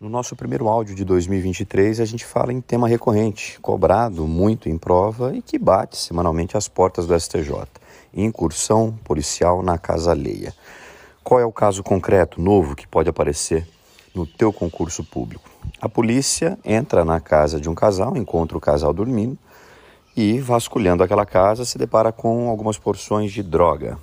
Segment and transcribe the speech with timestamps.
[0.00, 4.76] No nosso primeiro áudio de 2023, a gente fala em tema recorrente, cobrado muito em
[4.76, 7.64] prova e que bate semanalmente às portas do STJ:
[8.12, 10.52] incursão policial na casa alheia.
[11.22, 13.68] Qual é o caso concreto, novo, que pode aparecer
[14.12, 15.48] no teu concurso público?
[15.80, 19.38] A polícia entra na casa de um casal, encontra o casal dormindo
[20.16, 23.96] e, vasculhando aquela casa, se depara com algumas porções de droga.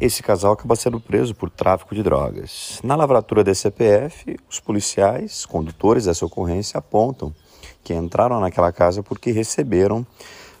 [0.00, 2.80] Esse casal acaba sendo preso por tráfico de drogas.
[2.82, 7.32] Na lavratura da CPF, os policiais, condutores dessa ocorrência, apontam
[7.84, 10.04] que entraram naquela casa porque receberam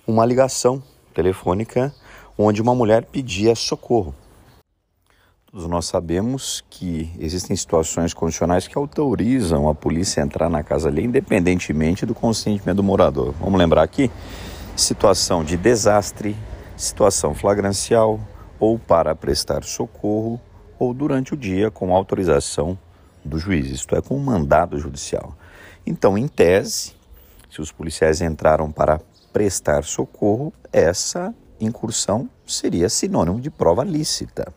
[0.06, 0.80] uma ligação
[1.12, 1.92] telefônica
[2.38, 4.14] onde uma mulher pedia socorro.
[5.50, 10.88] Todos nós sabemos que existem situações condicionais que autorizam a polícia a entrar na casa
[10.88, 13.34] ali, independentemente do consentimento do morador.
[13.40, 14.10] Vamos lembrar aqui:
[14.76, 16.36] situação de desastre,
[16.76, 18.20] situação flagrancial
[18.64, 20.40] ou para prestar socorro
[20.78, 22.78] ou durante o dia com autorização
[23.22, 25.36] do juiz, isto é, com mandado judicial.
[25.86, 26.94] Então, em tese,
[27.50, 28.98] se os policiais entraram para
[29.34, 34.50] prestar socorro, essa incursão seria sinônimo de prova lícita.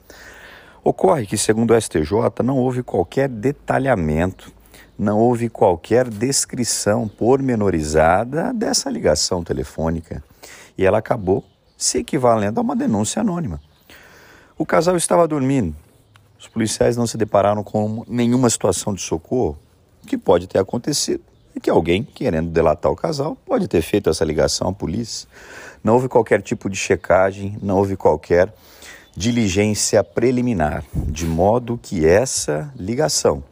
[0.81, 2.13] Ocorre que, segundo o STJ,
[2.45, 4.53] não houve qualquer detalhamento,
[4.97, 10.23] não houve qualquer descrição pormenorizada dessa ligação telefônica
[10.77, 11.43] e ela acabou
[11.75, 13.66] se equivalendo a uma denúncia anônima.
[14.59, 15.75] O casal estava dormindo.
[16.39, 19.55] Os policiais não se depararam com nenhuma situação de socorro.
[20.03, 21.21] O que pode ter acontecido
[21.55, 25.29] é que alguém, querendo delatar o casal, pode ter feito essa ligação à polícia.
[25.83, 28.51] Não houve qualquer tipo de checagem, não houve qualquer
[29.15, 33.43] diligência preliminar, de modo que essa ligação,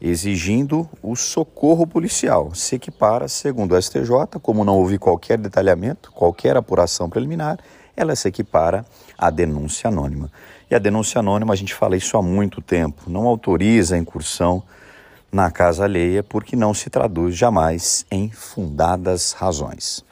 [0.00, 6.56] exigindo o socorro policial, se equipara, segundo o STJ, como não houve qualquer detalhamento, qualquer
[6.56, 7.58] apuração preliminar,
[8.00, 8.84] ela se equipara
[9.18, 10.30] à denúncia anônima.
[10.70, 14.62] E a denúncia anônima, a gente fala isso há muito tempo, não autoriza a incursão
[15.32, 20.04] na casa alheia porque não se traduz jamais em fundadas razões.